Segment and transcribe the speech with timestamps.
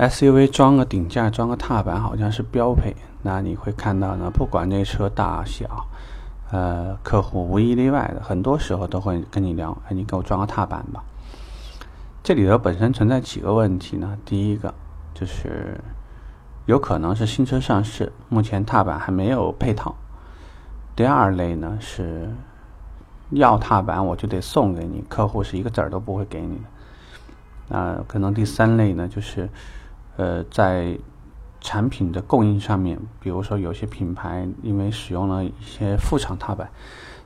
[0.00, 2.96] SUV 装个顶架、装个踏板好像是标配。
[3.20, 5.86] 那你会看到呢，不管这车大小，
[6.50, 11.04] 呃，客户无一例外的，很多时候都会跟你聊：“哎，你给我装个踏板吧。”
[12.24, 14.16] 这里头本身存在几个问题呢？
[14.24, 14.72] 第一个
[15.12, 15.78] 就是
[16.64, 19.94] 有可能是新车上市，目前踏板还没有配套。
[20.96, 22.26] 第二类呢是
[23.32, 26.64] 要踏板我就得送给你，客户是一个子儿都不会给你的。
[27.68, 29.46] 那可能第三类呢就是。
[30.20, 30.98] 呃，在
[31.62, 36.68] 产品的供应上面，比如说有些品牌因为使用了一些副厂踏板，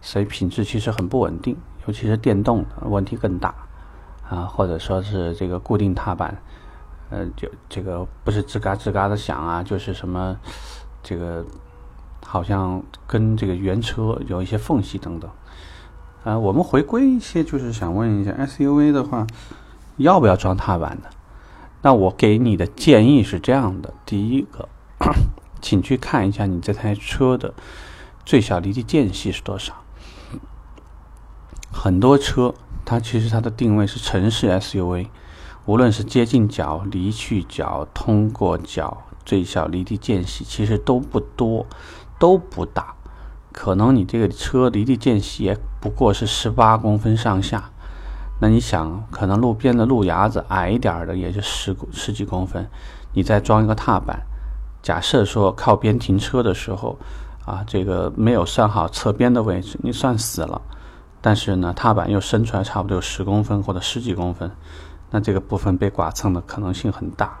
[0.00, 1.56] 所以品质其实很不稳定，
[1.88, 3.52] 尤其是电动的问题更大
[4.30, 6.40] 啊，或者说是这个固定踏板，
[7.10, 10.38] 呃，就这个不是吱嘎吱嘎的响啊，就是什么
[11.02, 11.44] 这个
[12.24, 15.28] 好像跟这个原车有一些缝隙等等。
[16.22, 19.26] 啊，我们回归一些，就是想问一下，SUV 的话
[19.96, 21.10] 要不要装踏板的？
[21.84, 24.70] 那我给你的建议是这样的：第一个，
[25.60, 27.52] 请去看一下你这台车的
[28.24, 29.74] 最小离地间隙是多少。
[31.70, 32.54] 很多车
[32.86, 35.08] 它其实它的定位是城市 SUV，
[35.66, 41.66] 无论是接近角、离去角、通过角，最小离地间隙其实都不多，
[42.18, 42.94] 都不大。
[43.52, 47.70] 可能你这个车离地间隙也不过是十八公分上下。
[48.44, 52.68] 那你想，可能路边的路牙子矮一点的，也就十十几公分，
[53.14, 54.20] 你再装一个踏板，
[54.82, 56.98] 假设说靠边停车的时候，
[57.46, 60.60] 啊，这个没有算好侧边的位置，你算死了。
[61.22, 64.50] 但是呢，踏板又伸出来差不多有十公分或者十几公分，
[65.10, 67.38] 那这个部分被剐蹭的可能性很大。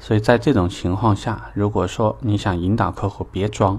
[0.00, 3.78] 所以在这种情况下，如果说你想引导客户别装，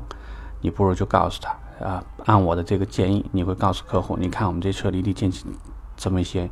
[0.62, 5.46] 你不如就告诉他，啊，按我的这个建议，你会告诉客户，你看我们这车离地间隙。
[5.96, 6.50] 这么一些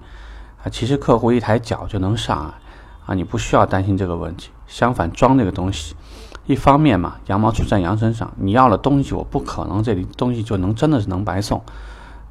[0.64, 2.60] 啊，其实客户一抬脚就能上啊，
[3.08, 4.52] 啊，你不需要担心这个问题。
[4.68, 5.96] 相反，装这个东西，
[6.46, 11.62] 一方面嘛，羊毛出在羊身上，你要了东西，我不可能这里东西就能真的是能白送，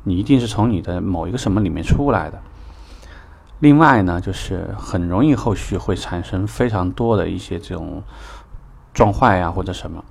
[0.04, 2.40] 你一定是从你的某一个什么里面出来的。
[3.58, 8.02] 另外呢，就是很容易后续会产生非常多的一些这种
[8.94, 10.02] 撞坏呀或者什么。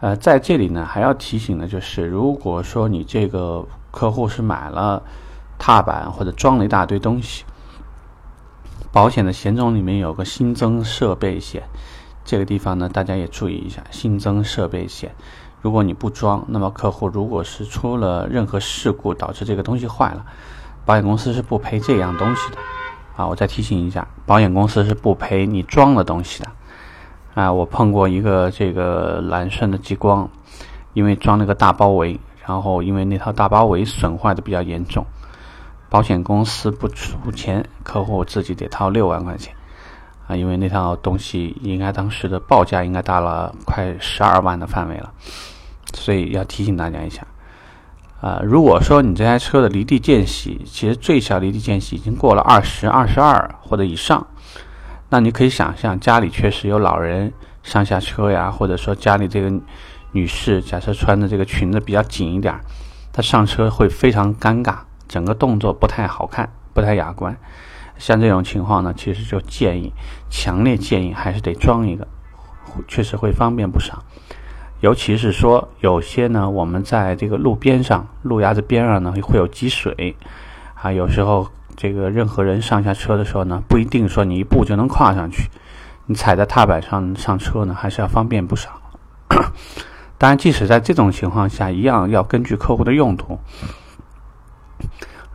[0.00, 5.02] 呃，在这里呢，还要提醒的就是，如果说你这个客户是买了。
[5.60, 7.44] 踏板或者装了一大堆东西，
[8.90, 11.62] 保险的险种里面有个新增设备险，
[12.24, 15.14] 这个地方呢大家也注意一下，新增设备险，
[15.60, 20.24] 如果你不装，那么客户如果是出了任何事故导致这个东西坏了，
[20.86, 22.56] 保险公司是不赔这样东西的。
[23.16, 26.48] 啊，我再提醒一下，保险公司是不赔你装的东西的。
[27.34, 30.30] 啊，我碰过一个这个揽胜的激光，
[30.94, 35.04] 因为装了个大包围，然后因为那套大包围损坏的比较严重。
[35.90, 39.52] 保险公司不出钱，客户自己得掏六万块钱
[40.28, 40.36] 啊！
[40.36, 45.12] 因为那套东西应该当时的报价应该到了快十二万的范围了，
[45.92, 47.26] 所以要提醒大家一下
[48.20, 48.40] 啊！
[48.44, 54.24] 如果说你这台车的离地间隙，其实最小离地间隙已经过了二十二十二或者以上，
[55.08, 57.32] 那你可以想象家里确实有老人
[57.64, 59.52] 上下车呀，或者说家里这个
[60.12, 62.54] 女士假设穿的这个裙子比较紧一点，
[63.12, 64.76] 她上车会非常尴尬。
[65.10, 67.36] 整个动作不太好看，不太雅观。
[67.98, 69.92] 像这种情况呢，其实就建议，
[70.30, 72.06] 强烈建议还是得装一个，
[72.86, 74.04] 确实会方便不少。
[74.80, 80.14] 尤其是说有些呢，我们在这个路边上、路牙子边上呢，会有积水
[80.74, 80.92] 啊。
[80.92, 85.50] 有时候这个任何人上下车的时候呢，不一定说你一步就能跨上去，
[86.06, 88.70] 你踩在踏板上上车呢，还是要方便不少。
[90.16, 93.38] 当然，即使在这种情况下，一样要根据客户的用途。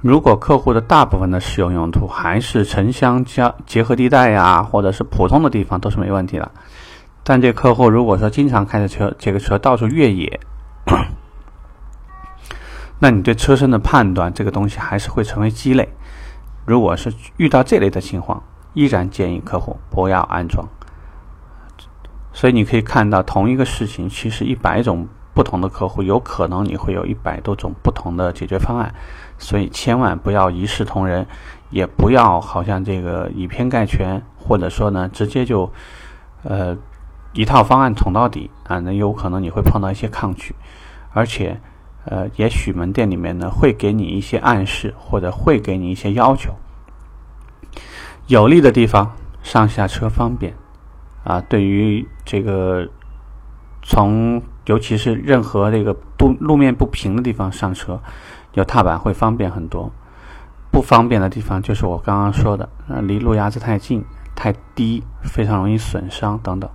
[0.05, 6.51] 如果客户的大部分的使用用途还是城乡交结合地带呀，或者是普通的地方，都是没问题的。
[7.23, 10.39] 但这客户如果说经常开着车，这个车到处越野，
[13.01, 15.89] 那你对车身的判断，这个东西还是会成为鸡肋。
[16.65, 18.43] 如果是遇到这类的情况，
[18.75, 20.67] 依然建议客户不要安装。
[22.31, 25.07] 所以你可以看到，同一个事情，其实一百种。
[25.35, 28.95] 不同的客户有可能你会有一百多种不同的解决方案，
[29.37, 31.27] 所以千万不要一视同仁，
[31.69, 35.69] 也不要好像这个以偏概全，或者说呢直接就
[36.43, 36.77] 呃
[37.33, 40.55] 一套方案捅到底啊，那有可能你会碰到一些抗拒，
[41.11, 41.59] 而且
[42.05, 46.55] 呃也许门店里面呢会给你一些暗示，或者会给你一些要求，
[48.27, 49.11] 有利的地方
[49.43, 50.53] 上下车方便
[51.25, 52.87] 啊，对于这个
[53.83, 57.99] 从尤其是任何这个不路面不平的地方上车，
[58.53, 59.91] 有踏板会方便很多。
[60.71, 64.03] 不方便的地方就是我刚刚说的，呃，离路牙子太近，
[64.35, 66.69] 太低，非常容易损伤等等。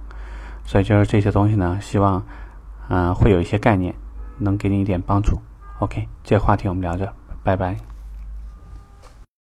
[0.65, 2.23] 所以就是这些东西呢，希望
[2.89, 3.95] 嗯会有一些概念，
[4.39, 5.41] 能给你一点帮助。
[5.81, 7.13] OK，这个话题我们聊着，
[7.43, 7.77] 拜拜。